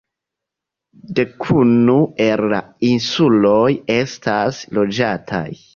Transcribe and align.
Dekunu 1.19 1.99
el 2.27 2.45
la 2.57 2.63
insuloj 2.91 3.63
estas 4.01 4.67
loĝataj. 4.79 5.49